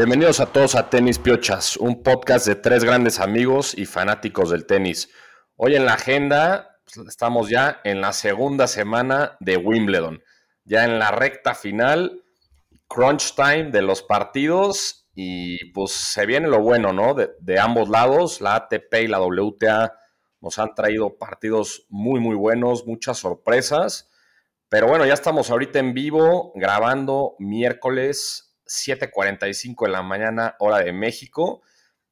[0.00, 4.64] Bienvenidos a todos a Tenis Piochas, un podcast de tres grandes amigos y fanáticos del
[4.64, 5.10] tenis.
[5.56, 10.22] Hoy en la agenda pues, estamos ya en la segunda semana de Wimbledon,
[10.64, 12.24] ya en la recta final,
[12.88, 17.12] crunch time de los partidos y pues se viene lo bueno, ¿no?
[17.12, 19.98] De, de ambos lados, la ATP y la WTA
[20.40, 24.08] nos han traído partidos muy, muy buenos, muchas sorpresas.
[24.70, 30.92] Pero bueno, ya estamos ahorita en vivo grabando miércoles 7:45 de la mañana, hora de
[30.92, 31.62] México.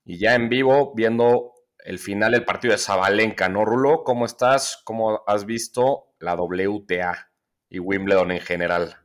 [0.05, 1.53] Y ya en vivo viendo
[1.85, 4.03] el final del partido de Zabalenka, ¿no, Rulo?
[4.05, 4.80] ¿Cómo estás?
[4.85, 7.30] ¿Cómo has visto la WTA
[7.71, 8.97] y Wimbledon en general?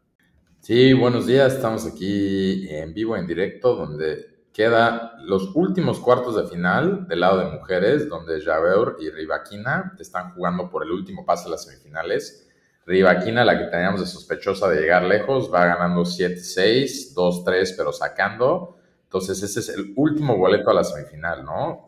[0.61, 1.53] Sí, buenos días.
[1.53, 7.39] Estamos aquí en vivo, en directo, donde queda los últimos cuartos de final del lado
[7.39, 12.49] de mujeres, donde Javeur y Rivakina están jugando por el último pase a las semifinales.
[12.85, 18.77] Rivaquina, la que teníamos de sospechosa de llegar lejos, va ganando 7-6, 2-3, pero sacando.
[19.05, 21.85] Entonces, ese es el último boleto a la semifinal, ¿no?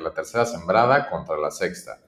[0.00, 2.00] la tercera sembrada contra la sexta.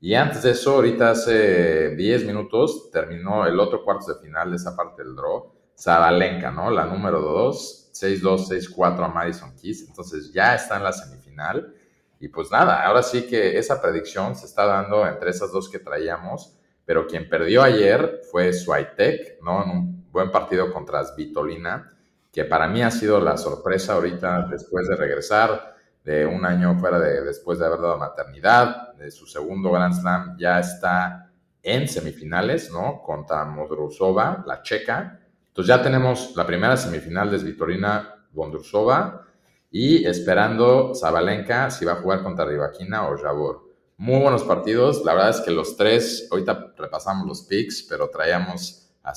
[0.00, 4.56] Y antes de eso, ahorita hace 10 minutos, terminó el otro cuarto de final de
[4.56, 5.52] esa parte del draw.
[5.78, 6.70] Zabalenka, ¿no?
[6.70, 9.88] La número 2, 6-2, 6-4 a Madison Keys.
[9.88, 11.74] Entonces, ya está en la semifinal.
[12.20, 15.78] Y pues nada, ahora sí que esa predicción se está dando entre esas dos que
[15.78, 19.64] traíamos pero quien perdió ayer fue Swiatek, ¿no?
[19.64, 21.90] En un buen partido contra Svitolina,
[22.32, 25.74] que para mí ha sido la sorpresa ahorita después de regresar
[26.04, 30.36] de un año fuera de, después de haber dado maternidad, de su segundo Grand Slam,
[30.38, 31.30] ya está
[31.62, 33.02] en semifinales, ¿no?
[33.02, 35.20] Contra Modrusova, la checa.
[35.48, 39.22] Entonces ya tenemos la primera semifinal de Svitolina Bondrusova
[39.70, 43.63] y esperando Zabalenka si va a jugar contra Rivakina o Jabor
[43.96, 45.04] muy buenos partidos.
[45.04, 49.12] La verdad es que los tres, ahorita repasamos los picks, pero traíamos a,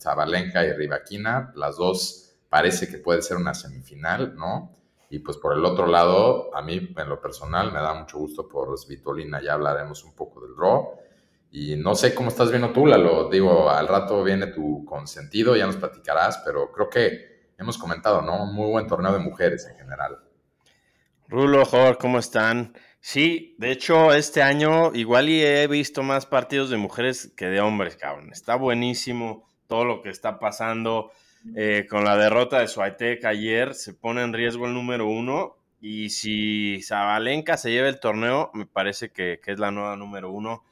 [0.00, 1.52] Zabalenka y Rivaquina.
[1.54, 4.76] Las dos parece que puede ser una semifinal, ¿no?
[5.08, 8.48] Y pues por el otro lado, a mí en lo personal me da mucho gusto
[8.48, 9.40] por Svitolina.
[9.40, 10.98] Ya hablaremos un poco del draw.
[11.50, 13.30] Y no sé cómo estás viendo tú, Lalo.
[13.30, 18.42] Digo, al rato viene tu consentido, ya nos platicarás, pero creo que hemos comentado, ¿no?
[18.42, 20.18] Un muy buen torneo de mujeres en general.
[21.28, 22.74] Rulo, Jorge, ¿cómo están?
[23.08, 27.60] Sí, de hecho, este año igual y he visto más partidos de mujeres que de
[27.60, 28.32] hombres, cabrón.
[28.32, 31.12] Está buenísimo todo lo que está pasando.
[31.54, 35.56] Eh, con la derrota de Suaytec ayer se pone en riesgo el número uno.
[35.80, 40.64] Y si Zabalenka se lleva el torneo, me parece que, es la nueva número uno.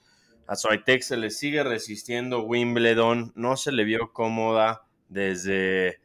[0.49, 3.31] A Suaytec se le sigue resistiendo Wimbledon.
[3.37, 6.01] No se le vio cómoda desde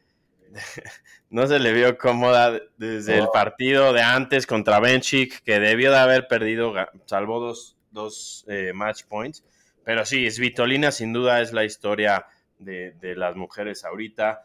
[1.30, 5.98] no se le vio cómoda desde el partido de antes contra Benchik, que debió de
[5.98, 6.74] haber perdido,
[7.06, 7.54] salvó
[7.90, 9.44] dos, eh, match points.
[9.84, 12.26] Pero sí, Svitolina sin duda es la historia
[12.58, 14.44] de, las mujeres ahorita.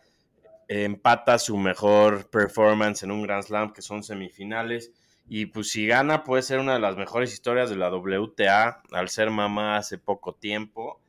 [0.67, 4.91] Empata su mejor performance en un Grand Slam, que son semifinales.
[5.27, 9.09] Y pues si gana, puede ser una de las mejores historias de la WTA, al
[9.09, 10.99] ser mamá hace poco tiempo.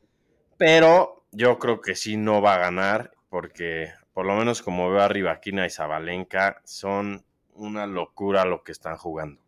[0.59, 5.03] Pero yo creo que sí no va a ganar, porque por lo menos como veo
[5.03, 7.23] a Rivaquina y Zabalenka, son
[7.53, 9.43] una locura lo que están jugando.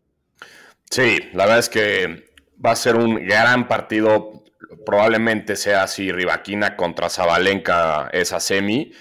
[0.91, 2.29] Sí, la verdad es que
[2.63, 4.43] va a ser un gran partido.
[4.85, 8.91] Probablemente sea así Rivaquina contra Zabalenka esa semi.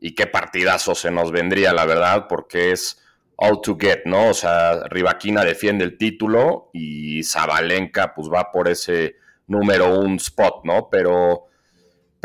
[0.00, 3.04] Y qué partidazo se nos vendría, la verdad, porque es
[3.34, 4.28] all to get, ¿no?
[4.28, 9.16] O sea, Rivaquina defiende el título y Zabalenka pues va por ese
[9.48, 10.88] número un spot, ¿no?
[10.88, 11.48] Pero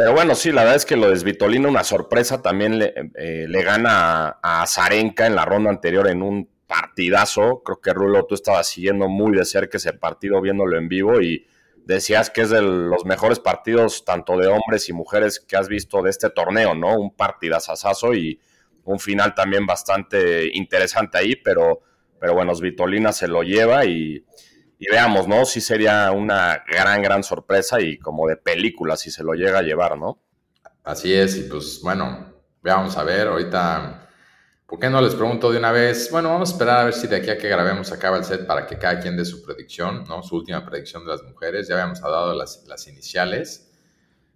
[0.01, 3.45] pero bueno, sí, la verdad es que lo de Svitolina, una sorpresa, también le, eh,
[3.63, 7.61] gana a, Zarenka en la ronda anterior en un partidazo.
[7.63, 11.45] Creo que Rulo, tú estabas siguiendo muy de cerca ese partido, viéndolo en vivo y
[11.85, 16.01] decías que es de los mejores partidos, tanto de hombres y mujeres, que has visto
[16.01, 16.97] de este torneo, ¿no?
[16.97, 18.41] Un partidazazazo y
[18.85, 21.81] un final también bastante interesante ahí, pero,
[22.19, 24.25] pero bueno, Svitolina se lo lleva y
[24.81, 25.45] y veamos, ¿no?
[25.45, 29.61] Sí sería una gran, gran sorpresa y como de película si se lo llega a
[29.61, 30.19] llevar, ¿no?
[30.83, 32.33] Así es, y pues bueno,
[32.63, 34.09] veamos a ver, ahorita,
[34.65, 36.09] ¿por qué no les pregunto de una vez?
[36.09, 38.47] Bueno, vamos a esperar a ver si de aquí a que grabemos acaba el set
[38.47, 40.23] para que cada quien dé su predicción, ¿no?
[40.23, 43.71] Su última predicción de las mujeres, ya habíamos dado las, las iniciales.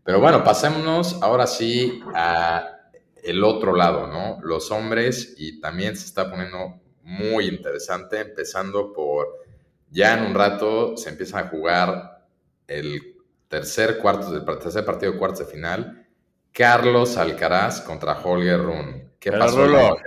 [0.03, 2.91] Pero bueno, pasémonos ahora sí a
[3.23, 4.37] el otro lado, ¿no?
[4.43, 9.44] Los hombres y también se está poniendo muy interesante, empezando por
[9.89, 12.25] ya en un rato se empieza a jugar
[12.67, 13.15] el
[13.47, 16.07] tercer, cuarto, el tercer partido de cuartos de final.
[16.51, 19.11] Carlos Alcaraz contra Holger Run.
[19.19, 19.97] ¿Qué pasó?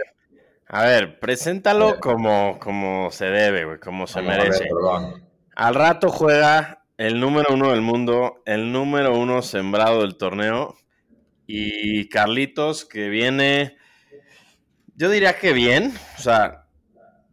[0.71, 4.69] a ver, preséntalo como, como se debe, como se merece.
[5.55, 10.77] Al rato juega el número uno del mundo, el número uno sembrado del torneo.
[11.47, 13.79] Y Carlitos, que viene
[14.95, 16.67] Yo diría que bien, o sea,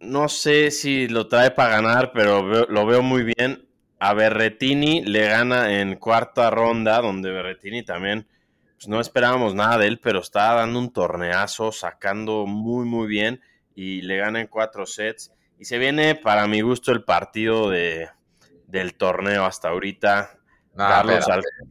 [0.05, 3.67] no sé si lo trae para ganar, pero lo veo muy bien.
[3.99, 8.27] A Berretini le gana en cuarta ronda, donde Berretini también
[8.75, 13.41] pues no esperábamos nada de él, pero está dando un torneazo, sacando muy, muy bien
[13.73, 15.31] y le gana en cuatro sets.
[15.57, 18.09] Y se viene, para mi gusto, el partido de,
[18.67, 20.37] del torneo hasta ahorita.
[20.75, 21.25] Carlos,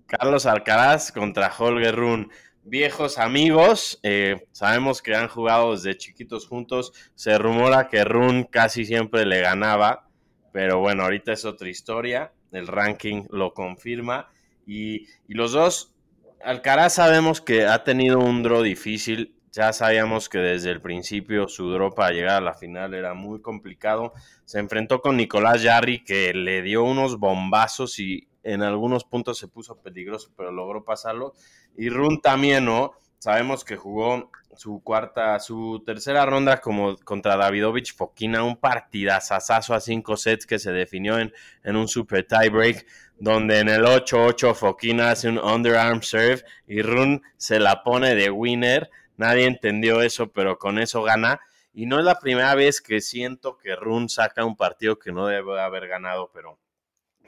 [0.06, 2.31] Carlos, Alcaraz contra Holger Run
[2.64, 4.00] viejos amigos.
[4.02, 6.93] Eh, sabemos que han jugado desde chiquitos juntos.
[7.14, 10.08] Se rumora que Run casi siempre le ganaba,
[10.52, 12.32] pero bueno, ahorita es otra historia.
[12.50, 14.28] El ranking lo confirma.
[14.66, 15.94] Y, los dos,
[16.43, 19.34] Alcaraz sabemos que ha tenido un draw difícil.
[19.52, 23.40] Ya sabíamos que desde el principio su draw para llegar a la final era muy
[23.40, 24.12] complicado.
[24.44, 29.49] Se enfrentó con Nicolás Jarry, que le dio unos bombazos y en algunos puntos se
[29.49, 31.35] puso peligroso, pero logró pasarlo.
[31.76, 32.93] Y Run también, ¿no?
[33.19, 39.81] Sabemos que jugó su cuarta, su tercera ronda como contra Davidovich Fokina, un partidazazazo a
[39.81, 41.32] cinco sets que se definió en,
[41.62, 42.87] en un super tiebreak,
[43.19, 48.31] donde en el 8-8 Fokina hace un underarm serve y Run se la pone de
[48.31, 48.91] winner.
[49.17, 51.41] Nadie entendió eso, pero con eso gana.
[51.73, 55.26] Y no es la primera vez que siento que Run saca un partido que no
[55.26, 56.58] debe haber ganado, pero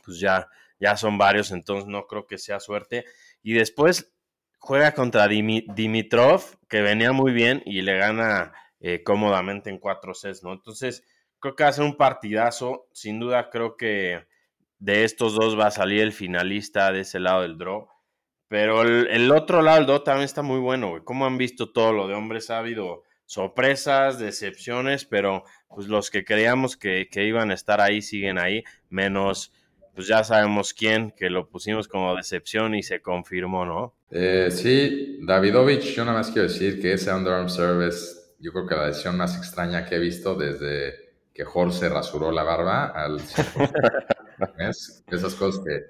[0.05, 3.05] pues ya, ya son varios, entonces no creo que sea suerte.
[3.43, 4.13] Y después
[4.59, 10.43] juega contra Dimitrov, que venía muy bien y le gana eh, cómodamente en cuatro sets,
[10.43, 10.53] ¿no?
[10.53, 11.05] Entonces,
[11.39, 12.89] creo que va a ser un partidazo.
[12.93, 14.27] Sin duda, creo que
[14.79, 17.89] de estos dos va a salir el finalista de ese lado del draw.
[18.49, 21.05] Pero el, otro lado del draw también está muy bueno.
[21.05, 22.51] Como han visto todo lo de hombres?
[22.51, 28.39] Ha habido sorpresas, decepciones, pero pues los que creíamos que iban a estar ahí siguen
[28.39, 29.53] ahí, menos
[29.97, 33.95] pues ya sabemos quién, que lo pusimos como decepción y se confirmó, ¿no?
[34.11, 38.75] Eh, sí, Davidovich, yo nada más quiero decir que ese underarm service, yo creo que
[38.75, 43.17] la decisión más extraña que he visto desde que Jorge rasuró la barba al...
[44.59, 45.81] Esas cosas que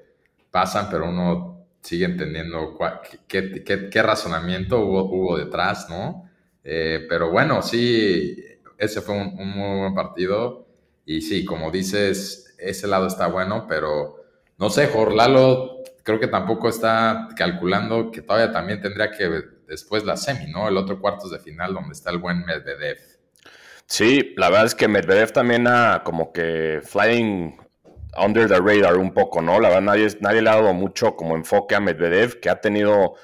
[0.52, 2.78] pasan, pero uno sigue entendiendo
[3.26, 6.30] qué, razonamiento hubo, detrás, ¿no?
[6.62, 8.36] Eh, pero bueno, sí,
[8.78, 10.64] ese fue un muy buen partido.
[11.04, 14.24] Y sí, como dices, ese lado está bueno, pero
[14.58, 19.28] no sé, Jorlalo creo que tampoco está calculando que todavía también tendría que
[19.66, 20.68] después la semi, ¿no?
[20.68, 22.98] El otro cuartos de final donde está el buen Medvedev.
[23.86, 27.56] Sí, la verdad es que Medvedev también ha como que flying
[28.18, 29.60] under the radar un poco, ¿no?
[29.60, 33.14] La verdad nadie, nadie le ha dado mucho como enfoque a Medvedev, que ha tenido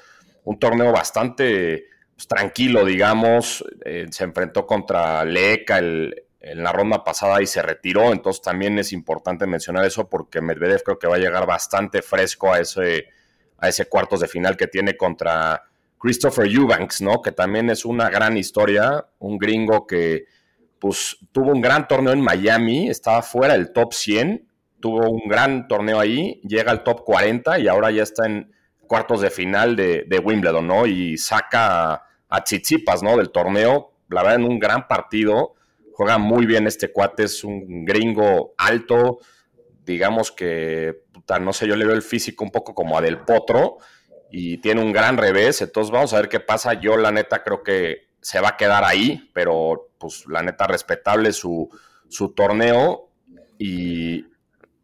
[0.43, 1.85] un torneo bastante
[2.15, 3.63] pues, tranquilo, digamos.
[3.83, 8.77] Eh, se enfrentó contra Leca el, en la ronda pasada y se retiró, entonces también
[8.77, 13.05] es importante mencionar eso porque Medvedev creo que va a llegar bastante fresco a ese,
[13.57, 15.63] a ese cuartos de final que tiene contra
[15.97, 17.21] Christopher Eubanks, ¿no?
[17.21, 20.25] Que también es una gran historia, un gringo que
[20.79, 24.45] pues tuvo un gran torneo en Miami, estaba fuera del top 100,
[24.81, 28.51] tuvo un gran torneo ahí, llega al top 40 y ahora ya está en
[28.85, 30.85] cuartos de final de, Wimbledon, ¿no?
[30.85, 33.15] Y saca a, a Chichipas, ¿no?
[33.15, 35.55] Del torneo, la verdad en un gran partido,
[35.93, 39.19] Juega muy bien este cuate, es un gringo alto,
[39.85, 41.03] digamos que,
[41.39, 43.77] no sé, yo le veo el físico un poco como a Del Potro
[44.31, 46.73] y tiene un gran revés, entonces vamos a ver qué pasa.
[46.73, 51.31] Yo la neta creo que se va a quedar ahí, pero pues la neta respetable
[51.31, 51.69] su,
[52.09, 53.09] su torneo
[53.57, 54.25] y...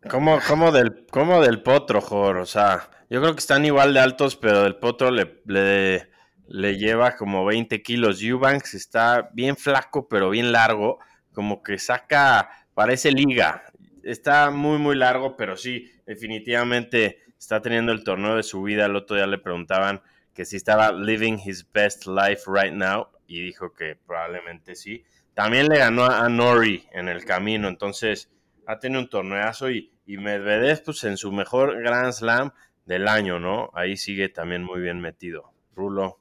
[0.09, 2.37] ¿Cómo, cómo del, cómo del Potro, Jor?
[2.37, 6.09] O sea, yo creo que están igual de altos, pero del Potro le
[6.49, 8.21] le lleva como 20 kilos.
[8.23, 10.99] Eubanks está bien flaco, pero bien largo,
[11.31, 13.63] como que saca, parece liga.
[14.03, 18.87] Está muy, muy largo, pero sí, definitivamente está teniendo el torneo de su vida.
[18.87, 20.01] El otro día le preguntaban
[20.33, 25.05] que si estaba living his best life right now y dijo que probablemente sí.
[25.35, 28.31] También le ganó a Nori en el camino, entonces
[28.65, 32.51] ha tenido un torneazo y, y Medvedev pues en su mejor Grand Slam
[32.85, 33.69] del año, ¿no?
[33.73, 35.53] Ahí sigue también muy bien metido.
[35.75, 36.19] Rulo.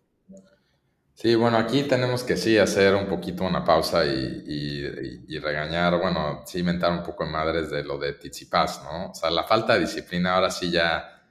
[1.20, 6.60] Sí, bueno, aquí tenemos que sí hacer un poquito una pausa y, regañar, bueno, sí
[6.60, 9.10] inventar un poco de madres de lo de Tizipas, ¿no?
[9.10, 11.24] O sea, la falta de disciplina ahora sí ya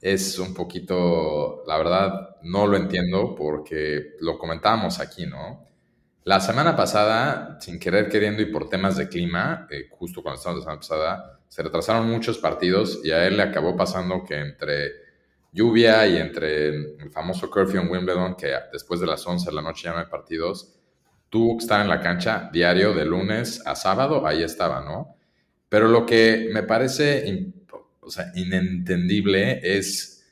[0.00, 5.64] es un poquito, la verdad, no lo entiendo porque lo comentábamos aquí, ¿no?
[6.24, 10.64] La semana pasada, sin querer queriendo y por temas de clima, eh, justo cuando estábamos
[10.66, 15.09] la semana pasada, se retrasaron muchos partidos y a él le acabó pasando que entre
[15.52, 19.62] lluvia y entre el famoso curfew en Wimbledon, que después de las 11 de la
[19.62, 20.76] noche ya no hay partidos,
[21.28, 25.16] tuvo que estar en la cancha diario de lunes a sábado, ahí estaba, ¿no?
[25.68, 27.52] Pero lo que me parece
[28.00, 30.26] o sea, inentendible es,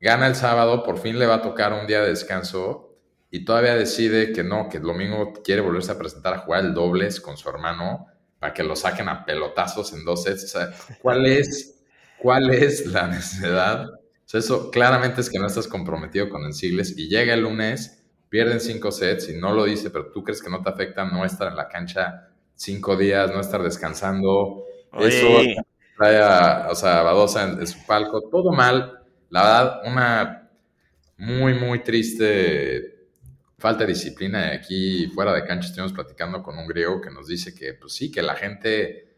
[0.00, 2.96] gana el sábado, por fin le va a tocar un día de descanso
[3.30, 6.74] y todavía decide que no, que el domingo quiere volverse a presentar a jugar el
[6.74, 8.06] dobles con su hermano
[8.38, 10.44] para que lo saquen a pelotazos en dos sets.
[10.44, 10.70] O sea,
[11.00, 11.82] ¿cuál es,
[12.18, 13.88] cuál es la necesidad?
[14.34, 18.60] Eso claramente es que no estás comprometido con el sigles y llega el lunes, pierden
[18.60, 21.48] cinco sets y no lo dice, pero tú crees que no te afecta no estar
[21.48, 24.64] en la cancha cinco días, no estar descansando.
[24.98, 25.28] Eso
[25.96, 29.00] trae a, o sea, Badosa en, su palco, todo mal.
[29.28, 30.50] La verdad, una
[31.18, 33.08] muy, muy triste
[33.58, 34.52] falta de disciplina.
[34.52, 38.10] Aquí fuera de cancha estuvimos platicando con un griego que nos dice que, pues sí,
[38.10, 39.11] que la gente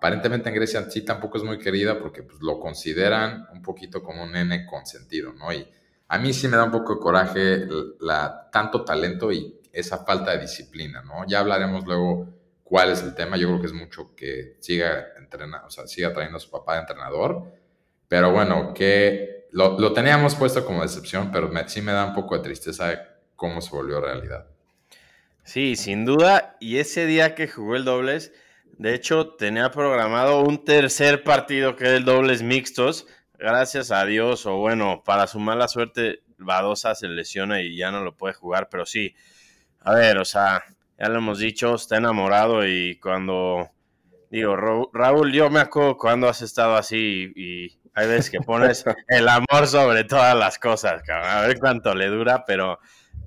[0.00, 4.22] aparentemente en Grecia sí tampoco es muy querida porque pues, lo consideran un poquito como
[4.22, 5.52] un nene consentido, ¿no?
[5.52, 5.70] Y
[6.08, 7.66] a mí sí me da un poco de coraje
[8.00, 11.26] la, tanto talento y esa falta de disciplina, ¿no?
[11.26, 12.28] Ya hablaremos luego
[12.64, 13.36] cuál es el tema.
[13.36, 16.76] Yo creo que es mucho que siga entrenando, o sea, siga trayendo a su papá
[16.76, 17.52] de entrenador.
[18.08, 22.38] Pero bueno, que lo, lo teníamos puesto como decepción, pero sí me da un poco
[22.38, 24.46] de tristeza cómo se volvió realidad.
[25.44, 26.56] Sí, sin duda.
[26.58, 28.32] Y ese día que jugó el dobles,
[28.78, 33.06] de hecho, tenía programado un tercer partido que era el dobles mixtos.
[33.38, 38.02] Gracias a Dios, o bueno, para su mala suerte, Badosa se lesiona y ya no
[38.02, 38.68] lo puede jugar.
[38.70, 39.14] Pero sí,
[39.80, 40.62] a ver, o sea,
[40.98, 43.70] ya lo hemos dicho, está enamorado y cuando.
[44.30, 49.28] Digo, Raúl, yo me acuerdo cuando has estado así y hay veces que pones el
[49.28, 52.78] amor sobre todas las cosas, A ver cuánto le dura, pero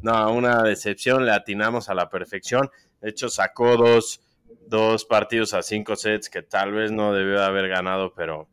[0.02, 2.70] no, una decepción, le atinamos a la perfección.
[3.02, 4.22] De hecho, sacó dos,
[4.68, 8.48] dos partidos a cinco sets que tal vez no debió haber ganado, pero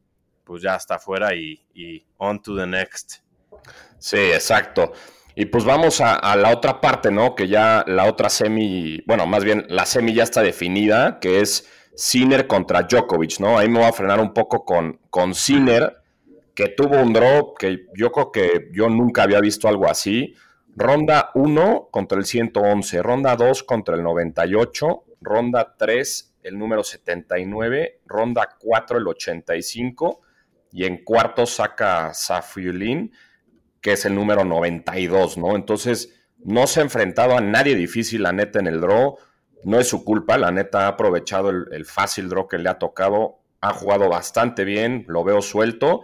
[0.45, 3.19] pues ya está fuera y, on to the next.
[3.99, 4.93] Sí, exacto.
[5.35, 7.35] Y pues vamos a, la otra parte, ¿no?
[7.35, 11.69] Que ya la otra semi, bueno, más bien la semi ya está definida, que es
[11.95, 13.59] Sinner contra Djokovic, ¿no?
[13.59, 15.99] Ahí me voy a frenar un poco con, con Sinner,
[16.55, 20.35] que tuvo un draw que yo creo que yo nunca había visto algo así.
[20.75, 28.01] Ronda 1 contra el 111, ronda 2 contra el 98, ronda 3 el número 79,
[28.07, 30.21] ronda 4 el 85
[30.73, 33.13] y en cuarto saca Safiulin,
[33.81, 35.57] que es el número 92, ¿no?
[35.57, 39.19] Entonces, no se ha enfrentado a nadie difícil, la neta, en el draw.
[39.65, 42.79] No es su culpa, la neta ha aprovechado el, el fácil draw que le ha
[42.79, 46.03] tocado, ha jugado bastante bien, lo veo suelto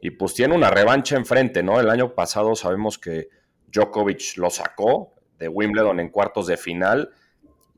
[0.00, 1.80] y pues tiene una revancha enfrente, ¿no?
[1.80, 3.28] El año pasado sabemos que
[3.72, 7.10] Djokovic lo sacó de Wimbledon en cuartos de final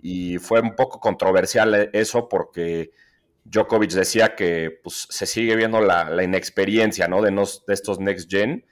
[0.03, 2.91] y fue un poco controversial eso porque
[3.45, 7.23] Djokovic decía que pues, se sigue viendo la, inexperiencia ¿no?
[7.23, 8.65] de, de, estos Next Gen.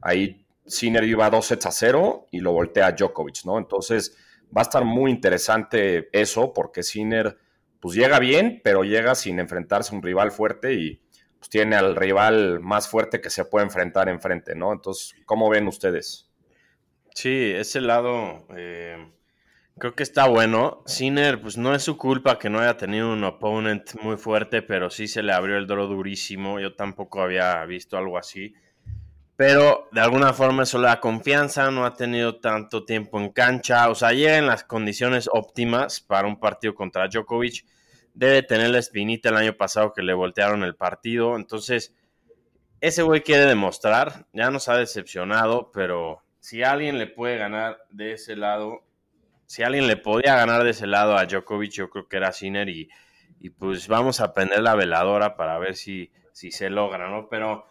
[0.00, 3.58] Ahí Sinner iba dos sets a cero y lo voltea a Djokovic, ¿no?
[3.58, 4.16] Entonces
[4.56, 7.38] va a estar muy interesante eso porque Sinner
[7.80, 11.00] pues llega bien, pero llega sin enfrentarse a un rival fuerte y
[11.38, 14.72] pues, tiene al rival más fuerte que se puede enfrentar enfrente, ¿no?
[14.72, 16.28] Entonces, ¿cómo ven ustedes?
[17.14, 18.96] Sí, ese lado eh,
[19.78, 20.82] creo que está bueno.
[20.86, 24.90] Sinner, pues no es su culpa que no haya tenido un opponent muy fuerte, pero
[24.90, 26.60] sí se le abrió el draw durísimo.
[26.60, 28.54] Yo tampoco había visto algo así.
[29.36, 33.90] Pero de alguna forma eso le da confianza, no ha tenido tanto tiempo en cancha,
[33.90, 37.66] o sea, llega en las condiciones óptimas para un partido contra Djokovic.
[38.14, 41.36] Debe tener la espinita el año pasado que le voltearon el partido.
[41.36, 41.94] Entonces,
[42.80, 48.12] ese güey quiere demostrar, ya nos ha decepcionado, pero si alguien le puede ganar de
[48.12, 48.85] ese lado,
[49.46, 52.68] si alguien le podía ganar de ese lado a Djokovic, yo creo que era Sinner
[52.68, 52.88] y,
[53.58, 57.28] pues vamos a prender la veladora para ver si, si se logra, ¿no?
[57.28, 57.66] Pero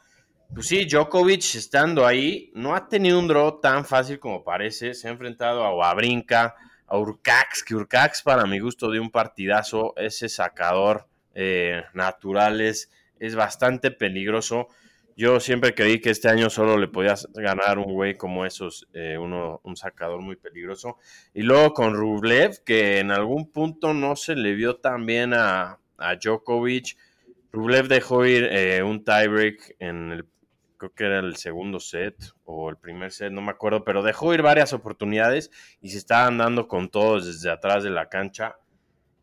[0.53, 5.08] pues sí, Djokovic estando ahí no ha tenido un draw tan fácil como parece, se
[5.08, 6.55] ha enfrentado a Wawrinka,
[6.88, 12.91] a Urcax, que Urcax para mi gusto de un partidazo, ese sacador eh, natural es,
[13.20, 14.70] es bastante peligroso.
[15.17, 19.17] Yo siempre creí que este año solo le podías ganar un güey como esos, eh,
[19.17, 20.98] uno, un sacador muy peligroso.
[21.34, 25.79] Y luego con Rublev, que en algún punto no se le vio tan bien a,
[25.98, 26.98] a Djokovic.
[27.53, 30.25] Rublev dejó ir eh, un tiebreak en el,
[30.75, 34.34] creo que era el segundo set o el primer set, no me acuerdo, pero dejó
[34.34, 38.57] ir varias oportunidades y se estaban dando con todos desde atrás de la cancha.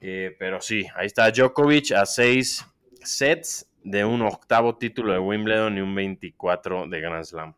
[0.00, 2.66] Eh, pero sí, ahí está Djokovic a seis
[3.02, 7.54] sets de un octavo título de Wimbledon y un 24 de Grand Slam.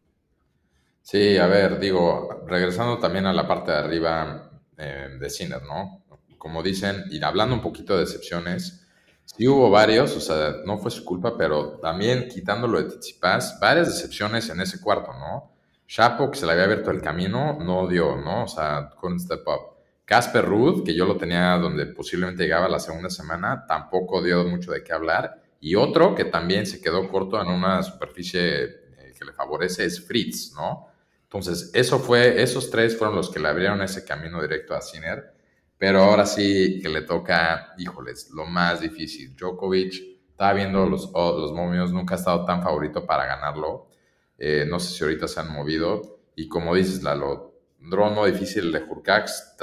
[1.02, 6.02] Sí, a ver, digo, regresando también a la parte de arriba eh, de Sinner, ¿no?
[6.38, 8.86] Como dicen, y hablando un poquito de decepciones,
[9.24, 13.88] sí hubo varios, o sea, no fue su culpa, pero también quitándolo de Tsitsipas, varias
[13.88, 15.52] decepciones en ese cuarto, ¿no?
[15.86, 18.44] Chapo, que se le había abierto el camino, no dio, ¿no?
[18.44, 19.74] O sea, con step up.
[20.04, 24.72] Casper Ruth, que yo lo tenía donde posiblemente llegaba la segunda semana, tampoco dio mucho
[24.72, 25.43] de qué hablar.
[25.64, 30.06] Y otro que también se quedó corto en una superficie eh, que le favorece es
[30.06, 30.88] Fritz, ¿no?
[31.22, 35.32] Entonces, eso fue, esos tres fueron los que le abrieron ese camino directo a Sinner.
[35.78, 39.34] Pero ahora sí que le toca, híjoles, lo más difícil.
[39.34, 39.94] Djokovic,
[40.28, 43.88] estaba viendo los, los momios, nunca ha estado tan favorito para ganarlo.
[44.36, 46.20] Eh, no sé si ahorita se han movido.
[46.36, 49.56] Y como dices, Lalo, drono difícil de Hurkacz,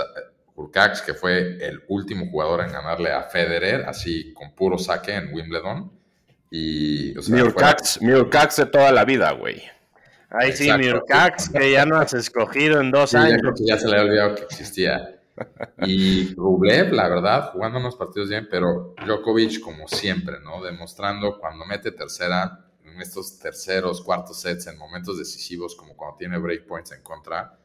[0.56, 5.34] Hurkacz, que fue el último jugador en ganarle a Federer, así con puro saque en
[5.34, 5.92] Wimbledon.
[6.50, 9.64] Y, o de toda la vida, güey.
[10.30, 13.42] Ahí sí, Mirkax, que ya no has escogido en dos años.
[13.66, 15.18] Ya, se le ha olvidado que existía.
[15.80, 20.62] Y Rublev, la verdad, jugando unos partidos bien, pero Djokovic, como siempre, ¿no?
[20.62, 26.38] Demostrando cuando mete tercera, en estos terceros, cuartos sets, en momentos decisivos, como cuando tiene
[26.38, 27.58] breakpoints en contra.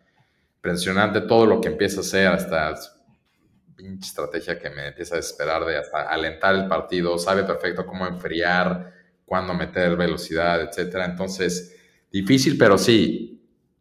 [0.66, 2.74] Impresionante todo lo que empieza a hacer, hasta
[3.76, 8.06] pinche estrategia que me empieza a desesperar de hasta alentar el partido, sabe perfecto cómo
[8.06, 8.92] enfriar,
[9.24, 11.04] cuándo meter velocidad, etcétera.
[11.04, 11.76] Entonces,
[12.16, 13.32] Difícil, pero sí.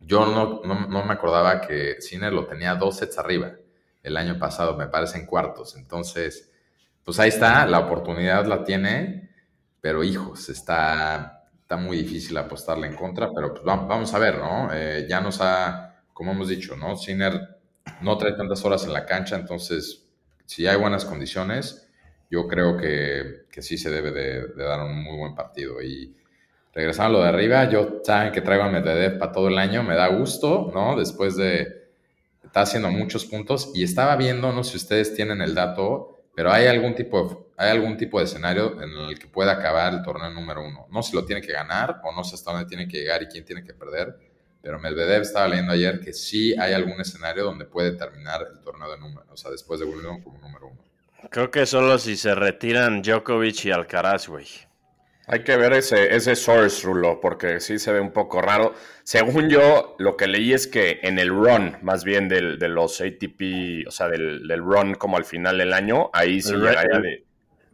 [0.02, 3.54] Yo no, no, me acordaba que Cine lo tenía dos sets arriba
[4.04, 5.76] el año pasado, me parece en cuartos.
[5.78, 6.52] Entonces,
[7.04, 9.32] pues ahí está, la oportunidad la tiene,
[9.80, 14.70] pero hijos, está, está muy difícil apostarle en contra, pero pues vamos a ver, ¿no?
[14.74, 15.85] Eh, ya nos ha,
[16.16, 16.96] como hemos dicho, ¿no?
[16.96, 17.58] Sinner
[18.00, 20.08] no trae tantas horas en la cancha, entonces,
[20.46, 21.90] si hay buenas condiciones,
[22.32, 25.82] yo creo que, que sí se debe de, dar un muy buen partido.
[25.82, 26.16] Y
[26.74, 29.84] regresando a lo de arriba, yo saben que traigo a Medvedev para todo el año,
[29.84, 30.98] me da gusto, ¿no?
[30.98, 31.90] Después de,
[32.42, 36.50] está haciendo muchos puntos y estaba viendo, no sé si ustedes tienen el dato, pero
[36.50, 40.02] hay algún tipo de, hay algún tipo de escenario en el que pueda acabar el
[40.02, 40.88] torneo número uno.
[40.92, 43.28] No si lo tiene que ganar o no sé hasta dónde tiene que llegar y
[43.28, 44.16] quién tiene que perder,
[44.66, 48.92] pero Medvedev estaba leyendo ayer que sí hay algún escenario donde puede terminar el torneo
[48.92, 50.82] de número, o sea, después de Wimbledon como número uno.
[51.30, 54.48] Creo que solo si se retiran Djokovic y Alcaraz, güey.
[55.28, 58.74] Hay que ver ese, ese source, Rulo, porque sí se ve un poco raro.
[59.04, 63.02] Según yo, lo que leí es que en el run, más bien del, de los
[63.02, 67.24] ATP, o sea, del, del, run como al final del año, ahí sí llegaría de...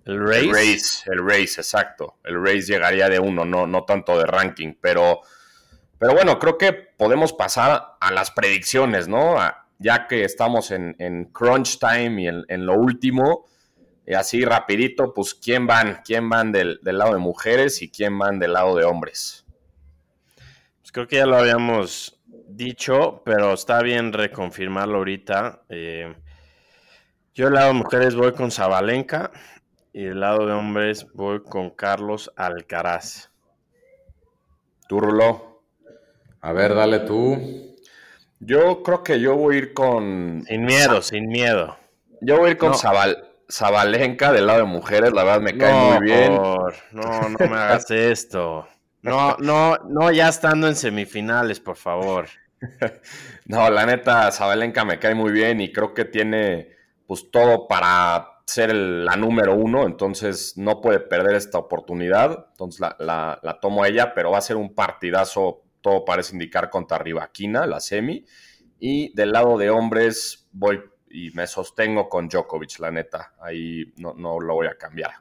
[0.04, 0.39] ¿El race?
[0.41, 2.17] El race, el race, exacto.
[2.25, 5.21] El race llegaría de uno, no, no tanto de ranking, pero,
[6.01, 9.35] pero bueno, creo que podemos pasar a las predicciones, ¿no?
[9.77, 13.45] ya que estamos en, en crunch time y en, en lo último,
[14.07, 18.39] y así rapidito, pues quién van, quién van del, lado de mujeres y quién van
[18.39, 19.45] del lado de hombres.
[20.79, 25.61] Pues creo que ya lo habíamos dicho, pero está bien reconfirmarlo ahorita.
[25.69, 26.15] Eh,
[27.35, 29.29] yo del lado de mujeres voy con Zabalenka
[29.93, 33.29] y del lado de hombres voy con Carlos Alcaraz.
[34.87, 35.50] Turlo.
[36.41, 37.77] A ver, dale tú.
[38.39, 40.43] Yo creo que yo voy a ir con.
[40.47, 41.77] Sin miedo, sin miedo.
[42.21, 43.27] Yo voy a ir con Zabal.
[43.49, 46.36] Zabalenka del lado de mujeres, la verdad me cae muy bien.
[46.36, 48.65] no, no me hagas esto.
[49.01, 52.27] No, no, no, ya estando en semifinales, por favor.
[53.45, 56.69] no, la neta, Zabalenka me cae muy bien y creo que tiene
[57.08, 62.47] pues todo para ser la número uno, entonces no puede perder esta oportunidad.
[62.51, 66.69] Entonces la, la, tomo a ella, pero va a ser un partidazo, todo parece indicar
[66.69, 68.25] contra Rivaquina, la semi.
[68.79, 73.33] Y del lado de hombres voy y me sostengo con Djokovic, la neta.
[73.41, 75.11] Ahí no, no lo voy a cambiar.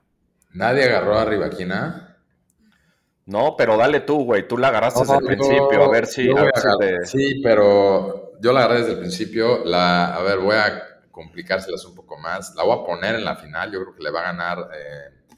[0.52, 2.16] ¿Nadie agarró a Rivaquina?
[3.26, 4.46] No, pero dale tú, güey.
[4.48, 5.84] Tú la agarraste desde el principio.
[5.84, 6.28] A ver si.
[7.04, 9.64] Sí, pero yo la agarré desde el principio.
[9.64, 12.54] La, a ver, voy a complicárselas un poco más.
[12.56, 13.70] La voy a poner en la final.
[13.70, 14.58] Yo creo que le va a ganar.
[14.74, 15.36] Eh,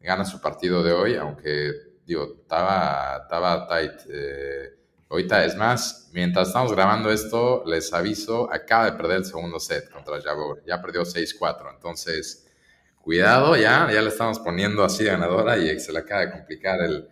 [0.00, 1.72] gana su partido de hoy, aunque,
[2.06, 4.00] digo, estaba, estaba tight.
[4.10, 4.74] Eh,
[5.14, 9.88] Ahorita, es más, mientras estamos grabando esto, les aviso, acaba de perder el segundo set
[9.88, 10.60] contra Jabor.
[10.66, 11.72] Ya perdió 6-4.
[11.72, 12.48] Entonces,
[13.00, 17.08] cuidado, ya, ya le estamos poniendo así ganadora y se le acaba de complicar el,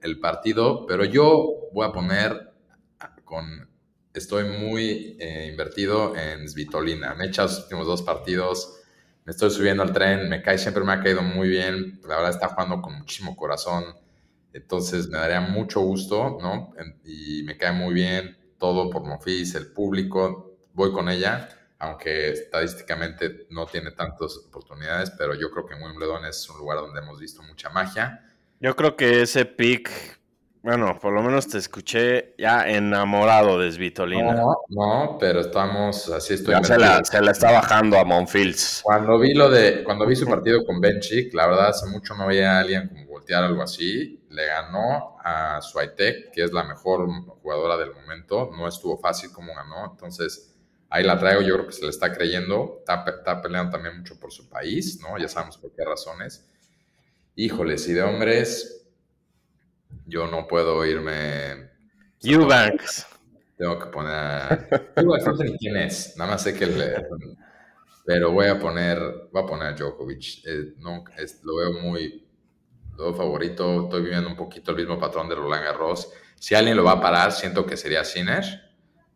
[0.00, 0.84] el, partido.
[0.86, 2.52] Pero yo voy a poner
[3.24, 3.70] con.
[4.12, 7.14] Estoy muy eh, invertido en Svitolina.
[7.14, 8.80] Me he echado los últimos dos partidos.
[9.26, 10.28] Me estoy subiendo al tren.
[10.30, 12.00] Me cae, siempre me ha caído muy bien.
[12.02, 13.84] La verdad está jugando con muchísimo corazón
[14.56, 16.72] entonces me daría mucho gusto, ¿no?
[17.04, 23.46] Y me cae muy bien todo por Mofis, el público, voy con ella, aunque estadísticamente
[23.50, 27.42] no tiene tantas oportunidades, pero yo creo que Wimbledon es un lugar donde hemos visto
[27.42, 28.24] mucha magia.
[28.58, 29.90] Yo creo que ese pick,
[30.66, 34.34] bueno, por lo menos te escuché ya enamorado de Svitolina.
[34.34, 36.54] No, no, pero estamos, así estoy.
[36.54, 38.80] Ya se la, se la, está bajando a Monfils.
[38.82, 42.26] Cuando vi lo de, cuando vi su partido con Benchik, la verdad hace mucho no
[42.26, 47.08] veía a alguien como voltear algo así le ganó a Swiatek, que es la mejor
[47.42, 48.50] jugadora del momento.
[48.54, 50.54] No estuvo fácil como ganó, entonces
[50.90, 51.40] ahí la traigo.
[51.40, 52.80] Yo creo que se le está creyendo.
[52.80, 55.16] Está, peleando también mucho por su país, ¿no?
[55.18, 56.46] Ya sabemos por qué razones.
[57.34, 58.85] Híjole, si de hombres,
[60.06, 61.70] yo no puedo irme.
[62.22, 63.06] Eubanks.
[63.56, 64.92] Tengo que poner.
[65.04, 67.06] no sé ni quién es, nada más sé que le.
[68.04, 68.98] Pero voy a poner,
[69.32, 70.46] voy a poner a Djokovic.
[70.46, 71.04] Eh, no,
[71.42, 72.24] lo veo muy,
[72.96, 73.84] lo veo favorito.
[73.84, 76.12] Estoy viviendo un poquito el mismo patrón de Roland Garros.
[76.38, 78.44] Si alguien lo va a parar, siento que sería Sinner.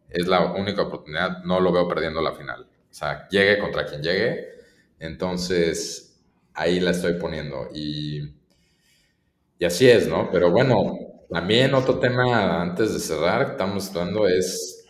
[0.08, 1.44] Es la única oportunidad.
[1.44, 2.62] No lo veo perdiendo la final.
[2.62, 4.48] O sea, llegue contra quien llegue.
[4.98, 6.20] Entonces,
[6.54, 7.68] ahí la estoy poniendo.
[7.72, 8.39] Y,
[9.60, 10.30] y así es, ¿no?
[10.32, 14.88] Pero bueno, también otro tema antes de cerrar estamos hablando es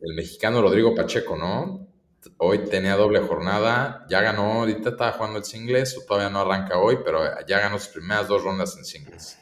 [0.00, 1.86] el mexicano Rodrigo Pacheco, ¿no?
[2.38, 6.96] Hoy tenía doble jornada, ya ganó, ahorita estaba jugando el singles, todavía no arranca hoy,
[7.04, 9.38] pero ya ganó sus primeras dos rondas en singles.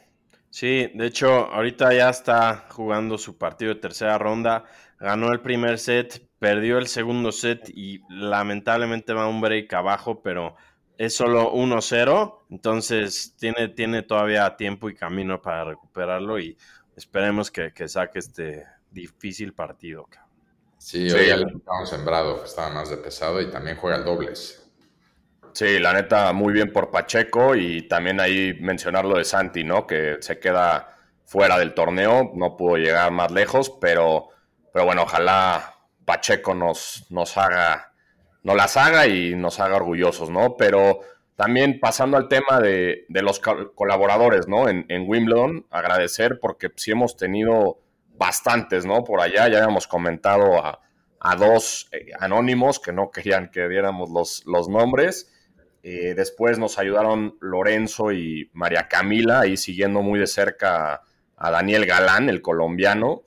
[0.49, 4.65] Sí, de hecho, ahorita ya está jugando su partido de tercera ronda,
[4.99, 10.57] ganó el primer set, perdió el segundo set y lamentablemente va un break abajo, pero
[10.97, 16.57] es solo 1-0, entonces tiene, tiene todavía tiempo y camino para recuperarlo y
[16.95, 20.07] esperemos que, saque este difícil partido.
[20.77, 24.61] Sí, hoy ya le estamos sembrado, estaba más de pesado y también juega el dobles.
[25.53, 29.87] Sí, la neta, muy bien por Pacheco y también ahí mencionar lo de Santi, ¿no?
[29.87, 34.29] Que se queda fuera del torneo, no pudo llegar más lejos, pero,
[34.73, 37.94] pero bueno, ojalá Pacheco nos, nos haga
[38.45, 40.55] nos las haga y nos haga orgullosos, ¿no?
[40.55, 40.99] Pero
[41.35, 44.69] también pasando al tema de, los colaboradores, ¿no?
[44.69, 47.79] En, Wimbledon, agradecer porque sí hemos tenido
[48.17, 49.03] bastantes, ¿no?
[49.03, 50.79] Por allá ya habíamos comentado a,
[51.39, 55.33] dos eh, anónimos que no querían que diéramos los, los nombres.
[55.81, 61.01] Eh, después nos ayudaron Lorenzo y María Camila, ahí siguiendo muy de cerca
[61.35, 63.23] a, Daniel Galán, el colombiano.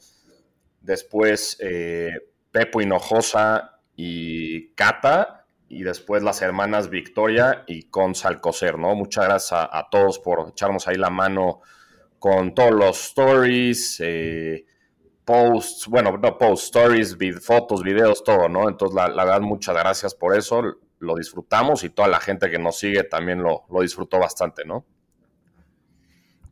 [0.81, 2.12] Después eh,
[2.52, 8.94] Pepo Hinojosa y Cata, y después las hermanas Victoria y Consalcocer, ¿no?
[8.94, 11.62] Muchas gracias a, todos por echarnos ahí la mano
[12.20, 14.64] con todos los stories, eh,
[15.24, 18.68] posts, bueno, no posts, stories, fotos, videos, todo, ¿no?
[18.68, 20.62] Entonces, la, verdad, muchas gracias por eso,
[21.00, 24.84] lo disfrutamos y toda la gente que nos sigue también lo, lo disfrutó bastante, ¿no?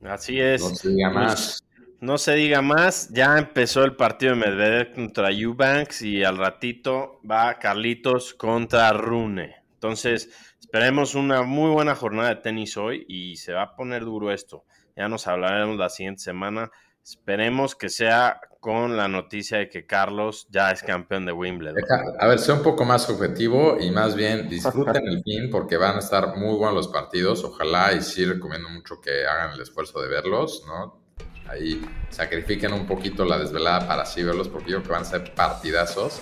[0.02, 0.84] Así es.
[0.84, 1.64] No más.
[2.00, 7.20] No se diga más, ya empezó el partido de Medvedev contra Eubanks y al ratito
[7.28, 9.56] va Carlitos contra Rune.
[9.74, 10.28] Entonces,
[10.60, 14.64] esperemos una muy buena jornada de tenis hoy y se va a poner duro esto.
[14.94, 16.70] Ya nos hablaremos la siguiente semana.
[17.02, 21.82] Esperemos que sea con la noticia de que Carlos ya es campeón de Wimbledon.
[22.18, 25.96] A ver, sea un poco más objetivo y más bien disfruten el fin porque van
[25.96, 27.42] a estar muy buenos los partidos.
[27.44, 31.05] Ojalá y sí recomiendo mucho que hagan el esfuerzo de verlos, ¿no?
[31.48, 35.04] Ahí sacrifiquen un poquito la desvelada para así verlos, porque yo creo que van a
[35.04, 36.20] ser partidazos.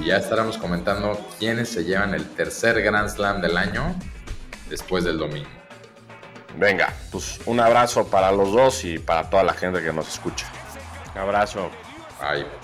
[0.00, 3.94] Y ya estaremos comentando quiénes se llevan el tercer Grand Slam del año
[4.70, 5.48] después del domingo.
[6.56, 10.46] Venga, pues un abrazo para los dos y para toda la gente que nos escucha.
[11.14, 11.70] Un abrazo.
[12.20, 12.61] Bye.